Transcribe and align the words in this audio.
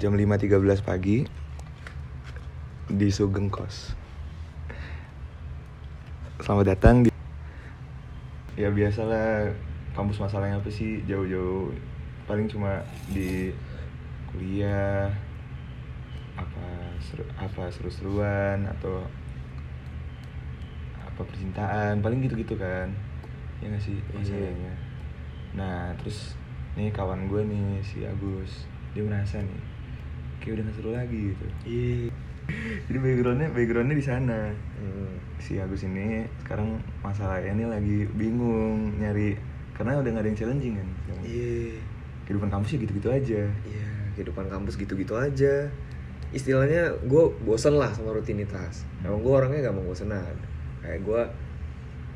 jam 0.00 0.16
5.13 0.16 0.80
pagi 0.80 1.28
di 2.88 3.08
Sugeng 3.12 3.52
Kos. 3.52 3.92
Selamat 6.40 6.72
datang 6.72 7.04
di 7.04 7.12
Ya 8.56 8.72
biasalah 8.72 9.52
kampus 9.92 10.16
masalahnya 10.16 10.56
apa 10.56 10.72
sih? 10.72 11.04
Jauh-jauh. 11.04 11.76
Paling 12.24 12.48
cuma 12.48 12.80
di 13.12 13.52
kuliah 14.32 15.12
apa 16.32 16.64
seru, 17.04 17.28
apa 17.36 17.68
seru-seruan 17.68 18.64
atau 18.72 19.04
apa 20.96 21.20
percintaan. 21.28 22.00
Paling 22.00 22.24
gitu-gitu 22.24 22.56
kan. 22.56 22.88
Ya 23.60 23.68
nggak 23.68 23.84
sih 23.84 24.00
Iya. 24.00 24.16
masalahnya? 24.16 24.74
Nah 25.60 25.76
terus 26.00 26.40
nih 26.72 26.88
kawan 26.88 27.28
gue 27.28 27.44
nih 27.44 27.84
si 27.84 28.00
Agus. 28.08 28.64
Dia 28.96 29.04
merasa 29.04 29.44
nih 29.44 29.60
kayak 30.40 30.52
udah 30.56 30.64
gak 30.64 30.74
seru 30.74 30.90
lagi 30.90 31.20
gitu 31.30 31.46
Iya. 31.62 32.08
jadi 32.86 32.98
backgroundnya 32.98 33.48
backgroundnya 33.50 33.94
di 33.94 34.02
sana 34.02 34.40
Hmm. 34.74 35.12
si 35.36 35.56
Agus 35.56 35.82
ini 35.82 36.24
sekarang 36.38 36.74
masalahnya 36.98 37.52
ini 37.52 37.64
lagi 37.64 37.98
bingung 38.10 38.96
nyari 38.96 39.36
karena 39.72 39.96
udah 39.96 40.10
gak 40.10 40.22
ada 40.22 40.28
yang 40.28 40.38
challenging 40.38 40.74
kan 40.74 40.88
Iya. 41.20 41.76
kehidupan 42.24 42.48
kampus 42.48 42.70
ya 42.70 42.78
gitu-gitu 42.80 43.08
aja 43.08 43.42
Iya, 43.46 43.88
kehidupan 44.12 44.46
kampus 44.46 44.74
gitu-gitu 44.76 45.14
aja. 45.14 45.66
Istilahnya 46.30 46.94
gue 47.02 47.24
bosen 47.40 47.74
lah 47.74 47.90
sama 47.90 48.12
rutinitas. 48.12 48.86
Emang 49.00 49.18
gue 49.18 49.32
orangnya 49.32 49.66
gak 49.66 49.74
mau 49.74 49.82
bosenan. 49.84 50.30
Kayak 50.78 51.02
gue 51.02 51.22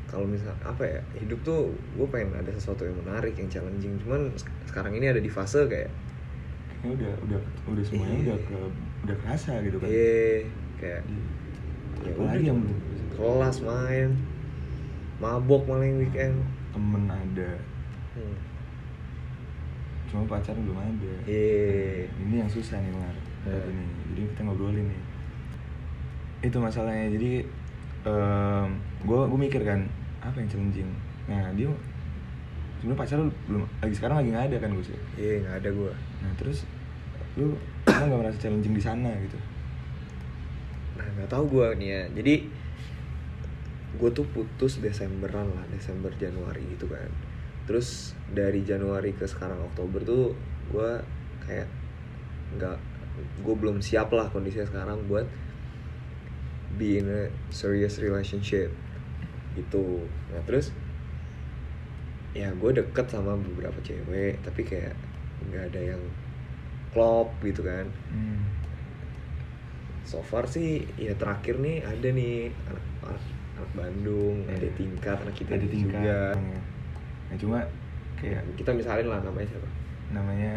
kalau 0.05 0.23
misal 0.23 0.55
apa 0.61 0.85
ya 0.85 1.01
hidup 1.17 1.41
tuh 1.41 1.67
gue 1.93 2.07
pengen 2.07 2.31
ada 2.33 2.47
sesuatu 2.49 2.81
yang 2.81 2.95
menarik 2.97 3.35
yang 3.35 3.49
challenging 3.49 3.99
cuman 3.99 4.31
sek- 4.31 4.47
sekarang 4.65 4.93
ini 4.93 5.09
ada 5.09 5.19
di 5.19 5.27
fase 5.27 5.65
kayak 5.65 5.91
udah 6.93 7.13
udah 7.25 7.39
udah 7.71 7.83
semuanya 7.83 8.15
Iya. 8.15 8.23
udah 8.25 8.37
ke 8.45 8.57
udah 9.05 9.15
kerasa 9.23 9.51
gitu 9.65 9.77
kan. 9.81 9.87
Iya 9.89 10.23
kayak 10.75 11.01
Iya. 11.07 11.21
ya 12.05 12.11
udah, 12.19 12.37
yang 12.37 12.59
belum 12.61 12.77
kelas 13.15 13.57
main 13.63 14.09
mabok 15.17 15.63
malah 15.65 15.85
yang 15.87 15.97
weekend. 15.99 16.35
Temen 16.75 17.03
ada. 17.07 17.51
Hmm. 18.15 18.37
cuma 20.05 20.21
pacar 20.29 20.55
belum 20.55 20.77
ada. 20.79 21.13
Iya. 21.27 22.07
ini 22.23 22.35
yang 22.39 22.51
susah 22.51 22.77
nih 22.79 22.93
Mar. 22.93 23.15
Iya. 23.47 23.59
ini. 23.67 23.85
Jadi 24.13 24.21
kita 24.31 24.41
ngobrolin 24.45 24.85
nih. 24.85 25.01
Itu 26.45 26.57
masalahnya. 26.61 27.09
Jadi 27.09 27.43
gue 29.01 29.19
gue 29.25 29.39
mikir 29.39 29.65
kan 29.65 29.89
apa 30.21 30.37
yang 30.37 30.49
challenging? 30.49 30.89
Nah 31.25 31.49
dia 31.57 31.67
sebenarnya 32.79 33.01
pacar 33.01 33.17
lu 33.17 33.31
belum 33.49 33.61
lagi 33.81 33.95
sekarang 33.97 34.15
lagi 34.21 34.29
nggak 34.29 34.45
ada 34.51 34.57
kan 34.61 34.69
gue 34.77 34.85
sih 34.85 34.97
iya 35.17 35.33
nggak 35.41 35.55
ada 35.63 35.69
gue 35.73 35.91
nah 36.21 36.31
terus 36.37 36.69
lu 37.35 37.55
emang 37.85 38.07
nggak 38.11 38.19
merasa 38.19 38.37
challenging 38.39 38.75
di 38.75 38.83
sana 38.83 39.11
gitu? 39.19 39.35
Nah 40.95 41.07
nggak 41.19 41.29
tahu 41.31 41.43
gue 41.51 41.67
nih 41.79 41.89
ya. 41.91 42.03
Jadi 42.15 42.35
gue 43.95 44.09
tuh 44.11 44.27
putus 44.27 44.83
Desemberan 44.83 45.47
lah 45.51 45.65
Desember 45.71 46.11
Januari 46.15 46.63
gitu 46.75 46.87
kan. 46.87 47.11
Terus 47.67 48.15
dari 48.31 48.63
Januari 48.63 49.11
ke 49.15 49.27
sekarang 49.27 49.59
Oktober 49.71 50.03
tuh 50.03 50.35
gue 50.71 50.91
kayak 51.43 51.67
nggak 52.55 52.77
gue 53.43 53.55
belum 53.55 53.79
siap 53.79 54.11
lah 54.11 54.27
kondisinya 54.31 54.67
sekarang 54.67 55.07
buat 55.07 55.27
be 56.75 56.99
in 56.99 57.07
a 57.07 57.31
serious 57.51 57.99
relationship 57.99 58.71
gitu. 59.55 60.03
Nah 60.31 60.43
terus 60.43 60.75
ya 62.35 62.51
gue 62.51 62.71
deket 62.75 63.07
sama 63.07 63.39
beberapa 63.39 63.79
cewek 63.79 64.43
tapi 64.43 64.67
kayak 64.67 64.95
nggak 65.47 65.71
ada 65.71 65.95
yang 65.95 66.03
klop 66.95 67.27
gitu 67.41 67.59
kan. 67.61 67.85
Hmm. 68.07 68.39
so 70.01 70.21
far 70.21 70.45
sih 70.45 70.85
ya 70.95 71.11
terakhir 71.13 71.57
nih 71.57 71.81
ada 71.81 72.07
nih 72.07 72.53
anak 72.69 72.85
anak, 73.03 73.23
anak 73.57 73.71
Bandung 73.73 74.35
Iya. 74.45 74.53
ada 74.55 74.67
tingkat 74.71 75.17
anak 75.19 75.35
kita 75.35 75.51
ada 75.51 75.65
tingkat 75.65 75.97
juga 75.97 76.05
ya. 76.05 76.23
nah 77.25 77.35
cuma 77.35 77.57
kayak 78.15 78.41
kita 78.53 78.69
misalin 78.71 79.07
lah 79.09 79.19
namanya 79.19 79.47
siapa? 79.49 79.67
Namanya 80.07 80.55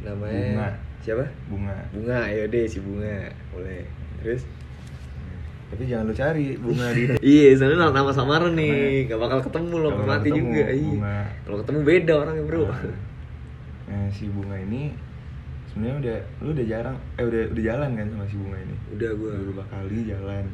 namanya 0.00 0.40
Bunga. 0.40 0.68
siapa? 0.98 1.24
Bunga. 1.46 1.76
Bunga 1.92 2.18
ya 2.26 2.44
deh 2.44 2.64
si 2.64 2.78
bunga 2.80 3.28
boleh. 3.50 3.84
Terus? 4.18 4.42
Tapi 5.68 5.84
jangan 5.84 6.08
lu 6.08 6.14
cari 6.16 6.56
bunga 6.56 6.86
di 6.96 7.02
iya 7.36 7.52
soalnya 7.52 7.92
nama 7.92 8.08
samaran 8.08 8.56
nih 8.56 9.04
gak 9.04 9.20
bakal 9.20 9.44
ketemu 9.44 9.74
lo 9.76 9.88
Nggak 9.92 10.00
bakal 10.00 10.08
mati 10.16 10.28
juga 10.32 10.64
iya. 10.72 11.14
Kalau 11.44 11.56
ketemu 11.60 11.78
beda 11.84 12.12
orangnya 12.16 12.44
bro. 12.48 12.64
Nah, 12.64 12.80
si 14.12 14.28
bunga 14.32 14.56
ini 14.56 14.92
sebenarnya 15.68 15.96
udah 16.00 16.18
lu 16.42 16.48
udah 16.56 16.66
jarang 16.66 16.96
eh 17.20 17.24
udah 17.28 17.42
udah 17.52 17.62
jalan 17.62 17.90
kan 17.94 18.06
sama 18.08 18.24
si 18.26 18.36
bunga 18.40 18.58
ini? 18.58 18.76
Udah 18.96 19.10
gue 19.12 19.30
beberapa 19.44 19.64
kali 19.68 19.98
jalan. 20.08 20.44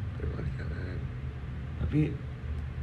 Jalan. 0.59 0.97
Tapi 1.83 1.99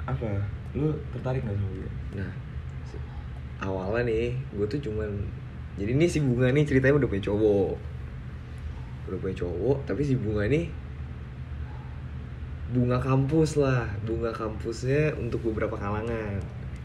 apa? 0.09 0.29
Lu 0.73 0.97
tertarik 1.13 1.45
nggak 1.45 1.57
sama 1.57 1.71
dia? 1.77 1.91
Nah 2.19 2.33
awalnya 3.63 4.11
nih 4.11 4.35
gue 4.59 4.67
tuh 4.67 4.91
cuman 4.91 5.07
jadi 5.79 5.95
nih 5.95 6.11
si 6.11 6.19
bunga 6.19 6.51
nih 6.51 6.67
ceritanya 6.67 6.99
udah 6.99 7.09
punya 7.09 7.25
cowok. 7.31 7.75
Udah 9.09 9.19
punya 9.23 9.37
cowok 9.39 9.79
tapi 9.87 10.03
si 10.03 10.15
bunga 10.19 10.49
nih 10.49 10.67
bunga 12.73 12.99
kampus 12.99 13.61
lah. 13.61 13.87
Bunga 14.03 14.33
kampusnya 14.33 15.15
untuk 15.21 15.45
beberapa 15.53 15.77
kalangan. 15.77 16.41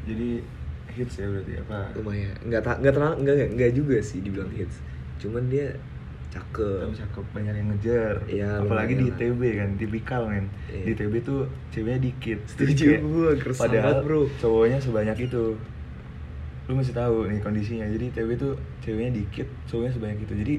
Jadi 0.08 0.56
hits 0.97 1.22
ya 1.22 1.25
berarti 1.30 1.53
apa? 1.62 1.80
Lumayan. 1.94 2.35
Nggak 2.41 2.62
tak 2.66 2.75
nggak 2.81 2.94
terlalu 2.97 3.16
nggak 3.22 3.35
nggak 3.53 3.72
juga 3.78 3.97
sih 4.02 4.19
dibilang 4.25 4.50
hits. 4.50 4.81
Cuman 5.22 5.46
dia 5.47 5.78
cakep. 6.34 6.80
Tapi 6.84 6.96
cakep 6.97 7.25
banyak 7.31 7.53
yang 7.56 7.68
ngejar. 7.74 8.16
Iya, 8.28 8.50
apalagi 8.66 8.94
di. 8.97 9.06
ITB 9.13 9.41
kan 9.57 9.69
tipikal 9.80 10.22
men. 10.28 10.46
Iya. 10.68 10.84
di 10.84 10.90
ITB 10.97 11.13
tuh 11.24 11.41
ceweknya 11.72 12.00
dikit. 12.03 12.40
Setuju 12.50 12.86
gersam 13.40 13.62
padahal 13.69 13.94
banget, 14.02 14.06
bro. 14.06 14.22
cowoknya 14.41 14.78
sebanyak 14.81 15.18
itu. 15.30 15.44
Lu 16.68 16.74
mesti 16.75 16.91
tahu 16.91 17.31
nih 17.31 17.40
kondisinya. 17.40 17.86
Jadi 17.88 18.06
ITB 18.12 18.30
tuh 18.36 18.53
ceweknya 18.84 19.12
dikit 19.24 19.47
cowoknya 19.72 19.91
sebanyak 19.96 20.19
itu. 20.28 20.34
Jadi 20.36 20.56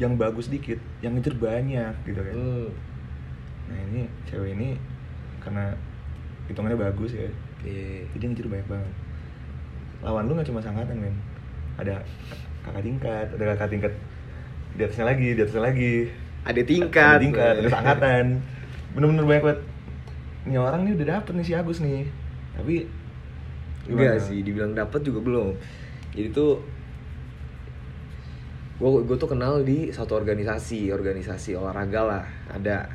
yang 0.00 0.18
bagus 0.18 0.50
dikit 0.50 0.80
yang 1.04 1.14
ngejar 1.14 1.36
banyak 1.38 1.94
gitu 2.08 2.20
kan. 2.20 2.34
Hmm. 2.34 2.68
nah 3.70 3.78
ini 3.88 4.10
cewek 4.26 4.58
ini 4.58 4.74
karena 5.38 5.72
hitungannya 6.50 6.78
bagus 6.80 7.14
ya. 7.14 7.30
Iya. 7.62 8.10
Jadi 8.18 8.24
ngejar 8.34 8.48
banyak 8.50 8.68
banget 8.68 8.92
lawan 10.02 10.26
lu 10.26 10.34
nggak 10.34 10.48
cuma 10.50 10.60
sangkatan 10.60 10.98
men 10.98 11.14
ada 11.78 12.02
kakak 12.66 12.82
tingkat 12.82 13.26
ada 13.32 13.44
kakak 13.54 13.68
tingkat 13.70 13.92
di 14.74 14.82
atasnya 14.82 15.06
lagi 15.06 15.28
di 15.34 15.40
atasnya 15.40 15.62
lagi 15.62 15.92
ada 16.42 16.62
tingkat 16.62 17.16
ada 17.18 17.22
tingkat 17.22 17.54
ada 17.62 17.68
angkatan 17.70 18.24
bener-bener 18.92 19.24
banyak 19.24 19.42
banget 19.46 19.60
ini 20.42 20.56
orang 20.58 20.80
nih 20.82 20.92
udah 20.98 21.06
dapet 21.18 21.32
nih 21.38 21.46
si 21.46 21.52
Agus 21.54 21.78
nih 21.80 22.02
tapi 22.52 22.76
Enggak 23.82 24.14
gimana? 24.14 24.26
sih, 24.30 24.38
dibilang 24.46 24.78
dapat 24.78 25.02
juga 25.02 25.18
belum. 25.18 25.58
Jadi 26.14 26.30
tuh 26.30 26.62
gue 28.78 28.90
gue 29.06 29.16
tuh 29.18 29.30
kenal 29.30 29.62
di 29.62 29.90
satu 29.90 30.14
organisasi, 30.14 30.90
organisasi 30.90 31.54
olahraga 31.54 32.00
lah, 32.02 32.24
ada 32.46 32.86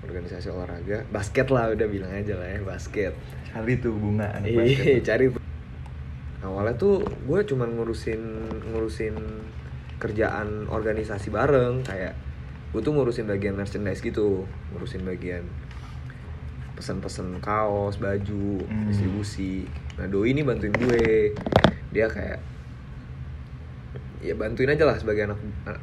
organisasi 0.00 0.48
olahraga, 0.48 1.04
basket 1.08 1.48
lah 1.52 1.72
udah 1.72 1.86
bilang 1.88 2.12
aja 2.12 2.36
lah 2.36 2.48
ya, 2.48 2.60
basket. 2.64 3.12
cari 3.48 3.80
tuh 3.80 3.92
bunga 3.96 4.28
anak 4.32 4.52
basket 4.52 4.84
Iya, 4.84 5.00
tuh. 5.00 5.04
cari. 5.04 5.26
Awalnya 6.48 6.80
tuh 6.80 7.04
gue 7.04 7.40
cuman 7.44 7.76
ngurusin 7.76 8.20
ngurusin 8.72 9.14
kerjaan 9.98 10.64
organisasi 10.70 11.28
bareng 11.28 11.84
kayak 11.84 12.14
gue 12.72 12.80
tuh 12.80 12.92
ngurusin 12.92 13.28
bagian 13.28 13.56
merchandise 13.56 14.00
gitu, 14.00 14.44
ngurusin 14.72 15.04
bagian 15.04 15.44
pesen-pesen 16.78 17.42
kaos, 17.42 17.98
baju, 17.98 18.62
Hmm. 18.62 18.86
distribusi. 18.86 19.66
Nah 19.98 20.06
doi 20.06 20.30
ini 20.30 20.46
bantuin 20.46 20.70
gue, 20.70 21.34
dia 21.90 22.06
kayak 22.06 22.38
ya 24.18 24.34
bantuin 24.34 24.70
aja 24.70 24.86
lah 24.86 24.98
sebagai 24.98 25.30
anak 25.30 25.38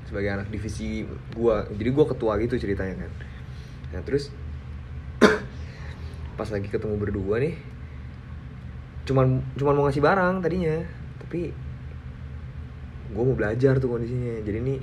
sebagai 0.07 0.29
anak 0.31 0.47
divisi 0.47 1.03
gue. 1.35 1.55
Jadi 1.75 1.89
gue 1.91 2.05
ketua 2.07 2.39
gitu 2.39 2.55
ceritanya 2.55 2.95
kan. 2.95 3.11
Nah 3.91 4.01
terus 4.07 4.31
pas 6.39 6.47
lagi 6.47 6.67
ketemu 6.71 6.95
berdua 6.95 7.43
nih, 7.43 7.59
cuman 9.05 9.27
cuman 9.53 9.73
mau 9.73 9.85
ngasih 9.85 10.01
barang 10.01 10.41
tadinya, 10.41 10.81
tapi 11.19 11.53
gue 13.07 13.23
mau 13.23 13.33
belajar 13.33 13.77
tuh 13.77 13.87
kondisinya. 13.87 14.41
Jadi 14.41 14.59
nih 14.59 14.79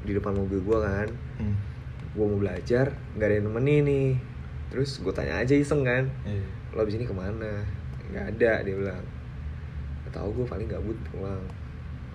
di 0.00 0.12
depan 0.14 0.32
mobil 0.32 0.58
gue 0.58 0.78
kan, 0.78 1.08
Hmm. 1.36 1.56
gue 2.10 2.24
mau 2.24 2.38
belajar 2.38 2.94
nggak 3.12 3.26
ada 3.26 3.34
yang 3.34 3.46
nemenin 3.46 3.82
nih. 3.84 4.08
Terus 4.68 4.98
gue 4.98 5.10
tanya 5.10 5.38
aja 5.38 5.54
iseng 5.54 5.82
kan. 5.82 6.06
Iya. 6.24 6.44
lo 6.68 6.84
abis 6.84 6.94
ini 6.94 7.04
ke 7.04 7.12
mana? 7.12 7.64
Nggak 8.08 8.24
ada 8.36 8.52
dia 8.60 8.74
bilang. 8.74 9.04
Gak 10.04 10.12
tau 10.14 10.28
gue 10.28 10.44
paling 10.44 10.68
gabut 10.68 10.94
pulang. 11.08 11.40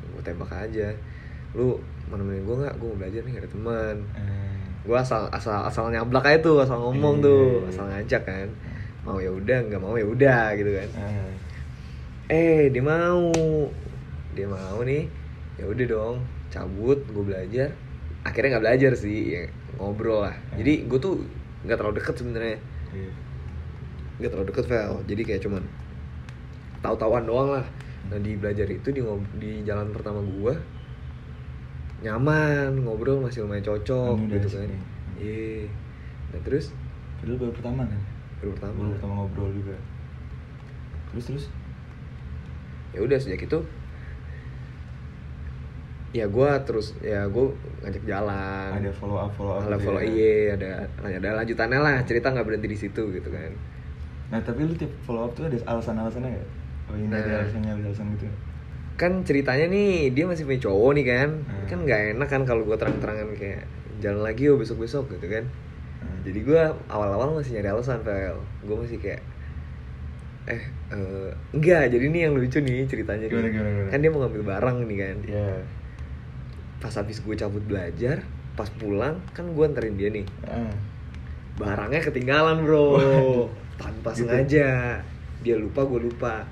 Gue 0.08 0.22
tembak 0.22 0.50
aja. 0.50 0.94
Lu 1.52 1.76
mau 2.06 2.16
nemenin 2.16 2.46
gue 2.46 2.56
nggak? 2.58 2.74
Gue 2.78 2.88
mau 2.88 2.98
belajar 2.98 3.20
nih 3.20 3.32
gak 3.34 3.44
ada 3.44 3.52
teman. 3.52 3.96
Eh, 4.14 4.54
gue 4.86 4.94
asal 4.94 5.26
asal 5.30 5.66
asal 5.66 5.90
nyablak 5.90 6.22
aja 6.24 6.40
tuh 6.40 6.62
asal 6.62 6.78
ngomong 6.78 7.18
Iya, 7.18 7.26
tuh 7.26 7.44
iya, 7.50 7.68
asal 7.68 7.86
ngajak 7.88 8.22
kan 8.24 8.48
mau 9.04 9.20
ya 9.20 9.32
udah 9.32 9.58
nggak 9.68 9.82
mau 9.84 9.96
ya 10.00 10.08
udah 10.08 10.56
gitu 10.56 10.72
kan. 10.72 10.90
Eh. 10.96 11.34
eh 12.32 12.62
dia 12.72 12.84
mau. 12.84 13.32
Dia 14.34 14.48
mau 14.48 14.80
nih. 14.82 15.08
Ya 15.60 15.66
udah 15.70 15.86
dong 15.86 16.18
cabut 16.50 17.00
gue 17.04 17.24
belajar. 17.24 17.70
Akhirnya 18.24 18.58
nggak 18.58 18.66
belajar 18.66 18.92
sih 18.96 19.20
ya 19.36 19.44
ngobrol 19.78 20.24
lah. 20.24 20.36
Hmm. 20.36 20.62
jadi 20.62 20.86
gue 20.86 21.00
tuh 21.02 21.20
nggak 21.68 21.78
terlalu 21.78 21.96
deket 22.00 22.16
sebenarnya. 22.20 22.58
Iya. 22.94 23.12
nggak 24.22 24.30
terlalu 24.30 24.48
deket 24.54 24.66
Vel. 24.70 24.94
Jadi 25.10 25.22
kayak 25.26 25.42
cuman 25.44 25.64
tahu-tahuan 26.86 27.24
doang 27.26 27.50
lah. 27.60 27.66
Nah 28.12 28.20
di 28.20 28.36
belajar 28.38 28.68
itu 28.70 28.92
di 28.94 29.02
di 29.40 29.52
jalan 29.64 29.90
pertama 29.96 30.20
gua 30.20 30.54
nyaman 32.04 32.84
ngobrol 32.84 33.24
masih 33.24 33.48
lumayan 33.48 33.64
cocok 33.64 34.20
gitu 34.28 34.48
kan. 34.52 34.70
iya. 35.24 35.72
Nah 36.36 36.40
terus? 36.44 36.76
Padahal 37.24 37.40
baru 37.40 37.54
pertama 37.56 37.82
kan? 37.88 38.02
Baru 38.44 38.52
pertama 38.52 38.76
Baru 38.76 38.92
pertama 38.94 39.14
ngobrol 39.18 39.50
juga. 39.50 39.76
Terus 41.10 41.26
terus? 41.26 41.46
ya 42.92 43.00
udah 43.02 43.18
sejak 43.18 43.42
itu 43.42 43.60
ya 46.14 46.30
gua 46.30 46.62
terus 46.62 46.94
ya 47.00 47.26
gua 47.26 47.50
ngajak 47.82 48.04
jalan 48.04 48.70
Ada 48.76 48.92
follow 48.92 49.18
up 49.18 49.34
follow 49.34 49.58
up. 49.58 49.66
ada 49.66 49.74
gitu 49.74 49.84
follow 49.84 49.98
ya. 50.00 50.10
iya 50.12 50.34
ada 50.54 50.70
ada 51.02 51.30
lanjutannya 51.36 51.80
lah 51.80 51.96
cerita 52.04 52.30
nggak 52.30 52.46
berhenti 52.46 52.68
di 52.68 52.78
situ 52.78 53.02
gitu 53.10 53.30
kan 53.30 53.50
Nah 54.30 54.38
tapi 54.40 54.62
lu 54.62 54.74
tiap 54.74 54.94
follow 55.02 55.26
up 55.26 55.34
tuh 55.34 55.46
ada 55.46 55.58
alasan-alasannya 55.64 56.30
gak? 56.32 56.48
Oh 56.86 56.96
ini 56.96 57.10
ada 57.10 57.18
Nah. 57.24 57.40
alasannya, 57.42 57.72
ada 57.72 57.84
alasan 57.88 58.06
gitu 58.14 58.28
kan 58.94 59.12
ceritanya 59.24 59.66
nih 59.68 60.14
dia 60.14 60.26
masih 60.28 60.46
punya 60.46 60.62
cowok 60.62 60.92
nih 60.94 61.06
kan 61.08 61.30
Hmm. 61.42 61.66
kan 61.66 61.78
nggak 61.82 62.02
enak 62.14 62.28
kan 62.30 62.42
kalau 62.44 62.62
gua 62.62 62.78
terang-terangan 62.78 63.34
kayak 63.34 63.66
jalan 63.98 64.22
lagi 64.22 64.46
yo 64.46 64.54
besok 64.54 64.78
besok 64.80 65.10
gitu 65.10 65.26
kan. 65.26 65.50
Jadi 66.24 66.40
gua 66.42 66.64
awal-awal 66.88 67.36
masih 67.36 67.56
nyari 67.56 67.70
alasan 67.70 68.00
Vel 68.02 68.36
gue 68.62 68.76
masih 68.76 68.98
kayak 68.98 69.22
eh 70.44 70.60
eh, 70.90 71.30
enggak 71.52 71.88
jadi 71.88 72.04
ini 72.04 72.20
yang 72.22 72.34
lucu 72.34 72.60
nih 72.60 72.84
ceritanya 72.84 73.28
Gimana, 73.28 73.48
nih. 73.48 73.52
gimana, 73.54 73.70
gimana? 73.70 73.90
kan 73.90 74.00
dia 74.00 74.10
mau 74.10 74.20
ngambil 74.22 74.44
barang 74.46 74.76
nih 74.84 74.98
kan 75.00 75.18
Ya 75.26 75.50
pas 76.80 76.92
habis 76.94 77.18
gue 77.18 77.32
cabut 77.34 77.64
belajar 77.64 78.28
pas 78.54 78.68
pulang 78.70 79.16
kan 79.32 79.46
gue 79.46 79.64
anterin 79.64 79.96
dia 79.96 80.10
nih 80.10 80.28
ah. 80.44 80.68
barangnya 81.56 82.02
ketinggalan 82.02 82.62
bro 82.62 83.00
Waduh. 83.00 83.48
tanpa 83.76 84.12
Gitu. 84.12 84.24
sengaja 84.24 85.00
dia 85.40 85.56
lupa 85.56 85.84
gue 85.84 86.00
lupa 86.04 86.44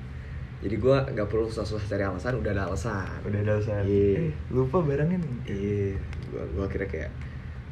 jadi 0.60 0.72
gue 0.74 0.96
nggak 1.12 1.28
perlu 1.28 1.46
susah-susah 1.46 1.84
cari 1.86 2.04
alasan 2.04 2.38
udah 2.38 2.48
ada 2.50 2.64
alasan 2.66 3.12
Udah 3.22 3.40
ada 3.40 3.52
alasan 3.56 3.84
Iya. 3.84 4.24
Eh 4.24 4.32
lupa 4.50 4.80
barangnya 4.80 5.18
nih 5.18 5.34
iya 5.48 5.92
gua 6.30 6.44
gua 6.54 6.66
kira 6.66 6.86
kayak 6.86 7.12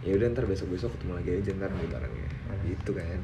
ya 0.01 0.11
udah 0.13 0.27
ntar 0.29 0.45
besok 0.45 0.67
besok 0.69 0.89
ketemu 0.95 1.13
lagi 1.15 1.29
aja 1.35 1.51
ntar 1.55 1.69
barangnya 1.71 2.27
Hmm. 2.49 2.61
gitu 2.65 2.91
kan 2.91 3.19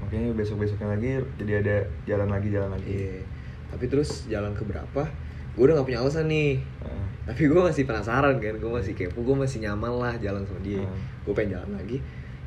Makanya 0.00 0.32
besok-besoknya 0.34 0.88
lagi 0.90 1.08
jadi 1.36 1.52
ada 1.60 1.76
jalan 2.04 2.28
lagi 2.28 2.48
jalan 2.48 2.70
lagi 2.72 2.88
iya 2.90 3.20
tapi 3.68 3.86
terus 3.86 4.26
jalan 4.26 4.50
ke 4.50 4.64
berapa 4.64 5.06
gue 5.50 5.62
udah 5.62 5.74
gak 5.76 5.86
punya 5.86 6.00
alasan 6.00 6.26
nih 6.26 6.58
Ah. 6.80 7.06
tapi 7.24 7.46
gue 7.46 7.60
masih 7.60 7.84
penasaran 7.84 8.34
kan 8.36 8.54
gue 8.56 8.70
masih 8.72 8.92
kepo 8.92 9.20
gue 9.20 9.36
masih 9.36 9.62
nyaman 9.62 9.92
lah 9.92 10.14
jalan 10.16 10.42
sama 10.42 10.58
dia 10.60 10.80
Hmm. 10.80 10.98
gue 11.22 11.32
pengen 11.32 11.54
jalan 11.54 11.70
lagi 11.76 11.98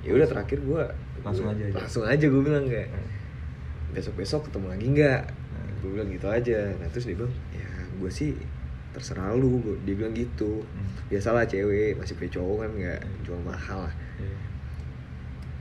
ya 0.01 0.11
udah 0.11 0.27
terakhir 0.27 0.59
gue 0.59 0.83
Langsung 1.23 1.47
aja 1.47 1.63
aja. 1.63 1.75
langsung 1.77 2.03
aja 2.03 2.25
gue 2.25 2.41
bilang 2.41 2.65
kayak 2.65 2.89
Hmm. 2.89 3.07
besok 3.93 4.13
besok 4.17 4.41
ketemu 4.43 4.67
lagi 4.67 4.85
nggak 4.89 5.21
Hmm. 5.23 5.71
gue 5.79 5.89
bilang 5.93 6.09
gitu 6.09 6.27
aja 6.27 6.59
nah 6.75 6.87
terus 6.89 7.05
dia 7.05 7.15
bilang 7.15 7.31
ya 7.53 7.69
gue 7.93 8.11
sih 8.11 8.33
terserah 8.93 9.33
lu 9.33 9.57
dia 9.81 9.93
bilang 9.93 10.13
gitu 10.13 10.61
Hmm. 10.63 10.87
biasalah 11.07 11.43
cewek 11.43 11.93
masih 11.93 12.13
punya 12.13 12.31
cowok 12.31 12.57
kan 12.59 12.69
nggak 12.71 12.99
jual 13.23 13.39
mahal 13.39 13.79
lah 13.83 13.93
Iya. 14.15 14.37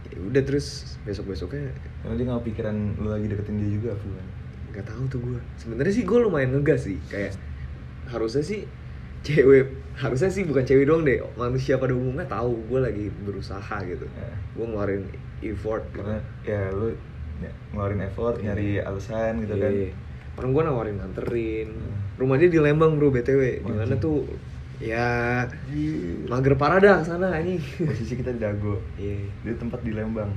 ya 0.07 0.19
udah 0.23 0.43
terus 0.43 0.67
besok 1.03 1.25
besoknya 1.27 1.73
Karena 2.01 2.15
dia 2.15 2.27
gak 2.29 2.45
pikiran 2.45 2.77
lu 2.97 3.09
lagi 3.09 3.27
deketin 3.27 3.57
dia 3.57 3.71
juga 3.71 3.91
Fu 3.95 4.09
kan 4.11 4.27
nggak 4.71 4.85
tahu 4.87 5.03
tuh 5.07 5.21
gue 5.23 5.39
sebenarnya 5.57 5.93
sih 5.93 6.03
gue 6.03 6.19
lumayan 6.19 6.51
ngegas 6.51 6.81
sih 6.83 6.97
kayak 7.07 7.33
harusnya 8.07 8.41
sih 8.43 8.65
cewek 9.23 9.69
harusnya 9.95 10.29
sih 10.29 10.43
bukan 10.43 10.63
cewek 10.63 10.85
doang 10.85 11.03
deh 11.03 11.21
manusia 11.35 11.77
pada 11.77 11.93
umumnya 11.93 12.25
tahu 12.27 12.57
gue 12.67 12.81
lagi 12.81 13.07
berusaha 13.19 13.77
gitu 13.83 14.05
Ya. 14.07 14.33
gue 14.51 14.65
ngeluarin 14.65 15.05
effort 15.41 15.85
gitu. 15.87 16.01
Karena 16.01 16.19
ya 16.43 16.71
lu 16.71 16.89
ny- 17.39 17.57
ngeluarin 17.71 18.01
effort, 18.03 18.35
Iya. 18.37 18.45
nyari 18.49 18.69
alasan 18.79 19.33
gitu 19.41 19.55
kan 19.55 19.71
Iya. 19.71 19.91
orang 20.35 20.51
gue 20.51 20.63
nawarin 20.65 20.97
nganterin 20.97 21.69
Hmm. 21.71 22.02
Rumah 22.17 22.37
dia 22.37 22.49
di 22.49 22.61
Lembang 22.61 22.97
bro 22.97 23.09
btw 23.09 23.61
di 23.61 23.73
mana 23.73 23.97
tuh? 23.97 24.29
Ya 24.83 25.47
Iya. 25.71 26.27
mager 26.27 26.59
parah 26.59 26.83
dah 26.83 26.99
sana 27.01 27.31
anjing. 27.31 27.63
Posisi 27.87 28.19
kita 28.19 28.35
di 28.35 28.43
Dago. 28.43 28.83
Iya. 28.99 29.31
Dia 29.47 29.55
tempat 29.55 29.79
di 29.81 29.95
Lembang. 29.95 30.31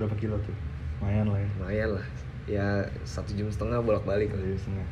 Berapa 0.00 0.16
kilo 0.16 0.40
tuh? 0.40 0.56
Lumayan 1.00 1.28
lah 1.28 1.38
ya. 1.38 1.48
Lumayan 1.60 1.90
lah. 2.00 2.06
Ya 2.48 2.66
satu 3.04 3.36
jam 3.36 3.46
setengah 3.46 3.78
bolak 3.78 4.02
balik 4.02 4.32
Satu 4.32 4.42
jam 4.42 4.56
setengah. 4.58 4.88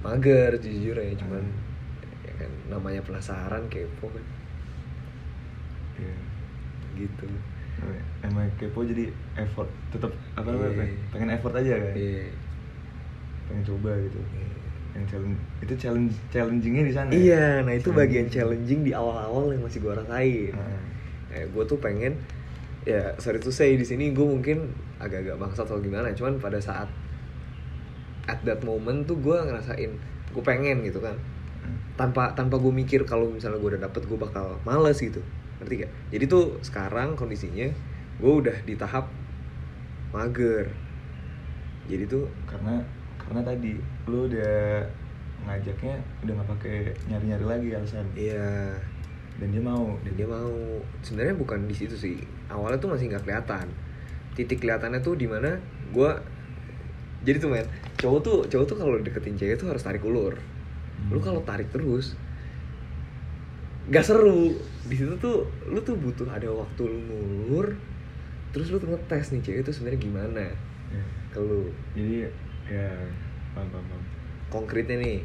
Mager 0.00 0.52
jujur 0.62 0.94
ya 0.94 1.12
cuman 1.18 1.42
ya 2.22 2.32
kan 2.38 2.50
namanya 2.70 3.00
penasaran 3.02 3.66
kepo 3.66 4.06
kan. 4.08 4.24
Iya. 5.98 6.16
Gitu. 7.02 7.26
Emang 8.22 8.48
kepo 8.56 8.80
jadi 8.80 9.10
effort 9.36 9.68
Tetap 9.90 10.14
apa 10.38 10.48
Iya. 10.48 10.70
apa 10.70 10.82
Pengen 11.10 11.30
effort 11.34 11.54
aja 11.58 11.72
kan? 11.82 11.94
Iya. 11.98 12.30
Pengen 13.50 13.64
coba 13.66 13.90
gitu 13.98 14.22
yang 14.94 15.04
challenge 15.04 15.38
itu 15.60 15.74
challenge 15.74 16.14
challengingnya 16.30 16.84
di 16.86 16.94
sana 16.94 17.08
ya? 17.10 17.18
Iya, 17.18 17.46
nah 17.62 17.74
itu 17.74 17.90
bagian 17.90 18.30
Challenging. 18.30 18.62
challenging 18.62 18.80
di 18.82 18.92
awal-awal 18.94 19.50
yang 19.50 19.62
masih 19.62 19.82
gua 19.82 19.98
rasain. 19.98 20.54
Heeh. 20.54 20.80
Eh, 21.34 21.44
gue 21.50 21.64
tuh 21.66 21.78
pengen 21.78 22.14
ya 22.84 23.10
sorry 23.18 23.42
to 23.42 23.50
say 23.50 23.74
di 23.74 23.82
sini 23.82 24.14
gue 24.14 24.22
mungkin 24.22 24.70
agak-agak 24.96 25.34
bangsat 25.34 25.66
atau 25.66 25.80
gimana, 25.80 26.14
cuman 26.14 26.38
pada 26.38 26.62
saat 26.62 26.86
at 28.24 28.38
that 28.42 28.62
moment 28.62 29.02
tuh 29.02 29.18
gue 29.18 29.34
ngerasain 29.34 29.90
gue 30.30 30.42
pengen 30.42 30.80
gitu 30.82 30.98
kan 30.98 31.18
Hmm. 31.64 31.80
tanpa 31.96 32.36
tanpa 32.36 32.60
gue 32.60 32.68
mikir 32.68 33.08
kalau 33.08 33.32
misalnya 33.32 33.56
gue 33.56 33.70
udah 33.72 33.82
dapet 33.88 34.04
gue 34.04 34.18
bakal 34.20 34.60
males 34.62 35.00
gitu 35.00 35.24
ngerti 35.58 35.80
gak? 35.80 35.92
Jadi 36.12 36.24
tuh 36.28 36.60
sekarang 36.60 37.16
kondisinya 37.16 37.72
gue 38.20 38.32
udah 38.36 38.52
di 38.62 38.76
tahap 38.76 39.08
mager. 40.12 40.68
Jadi 41.88 42.04
tuh 42.04 42.28
karena 42.44 42.84
karena 43.24 43.42
tadi 43.42 43.72
lu 44.04 44.28
udah 44.28 44.84
ngajaknya 45.44 45.94
udah 46.24 46.32
nggak 46.34 46.50
pakai 46.56 46.76
nyari-nyari 47.06 47.44
lagi 47.44 47.68
alasan. 47.72 48.06
Iya. 48.14 48.76
Dan 49.34 49.50
dia 49.50 49.60
mau. 49.60 49.98
Dan 50.06 50.14
dia 50.14 50.24
mau. 50.24 50.52
Sebenarnya 51.02 51.34
bukan 51.34 51.66
di 51.66 51.74
situ 51.74 51.94
sih. 51.94 52.16
Awalnya 52.48 52.78
tuh 52.78 52.90
masih 52.92 53.10
nggak 53.10 53.24
kelihatan. 53.24 53.66
Titik 54.34 54.62
kelihatannya 54.62 55.00
tuh 55.00 55.14
di 55.14 55.26
mana 55.26 55.58
gue 55.90 56.10
jadi 57.24 57.38
tuh 57.38 57.48
men 57.48 57.64
cowok 57.96 58.20
tuh 58.20 58.38
cowok 58.46 58.66
tuh 58.66 58.76
kalau 58.76 58.96
deketin 59.00 59.36
cewek 59.36 59.56
tuh 59.56 59.68
harus 59.68 59.80
tarik 59.80 60.04
ulur. 60.04 60.36
Lu 61.08 61.18
Hmm. 61.18 61.24
kalau 61.24 61.40
tarik 61.42 61.68
terus 61.70 62.16
gak 63.86 64.04
seru. 64.04 64.56
Di 64.84 64.96
situ 64.96 65.16
tuh 65.16 65.44
lu 65.68 65.80
tuh 65.80 65.96
butuh 65.96 66.28
ada 66.28 66.48
waktu 66.48 66.82
lu 66.84 67.00
ngulur 67.00 67.76
terus 68.52 68.70
lu 68.70 68.78
tuh 68.78 68.86
ngetes 68.86 69.34
nih 69.34 69.42
cewek 69.42 69.62
tuh 69.62 69.74
sebenarnya 69.74 70.00
gimana 70.00 70.44
Ya. 70.88 71.04
ke 71.32 71.40
lu. 71.40 71.68
Jadi 71.96 72.28
ya 72.68 72.90
paham 73.52 73.68
paham 73.70 73.84
paham. 73.86 74.02
Konkretnya 74.50 74.96
nih 75.00 75.18